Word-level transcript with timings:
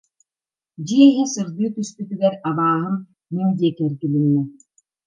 Дьиэ 0.85 1.05
иһэ 1.09 1.25
сырдыы 1.33 1.67
түспүтүгэр, 1.75 2.33
«абааһым» 2.49 2.95
мин 3.33 3.49
диэки 3.57 3.81
эргилиннэ 3.87 4.43